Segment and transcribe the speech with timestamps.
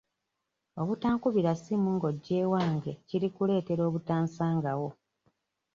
[0.81, 4.89] Obutankubira ssimu nga ojja ewange kiri kuleetera obutansangawo.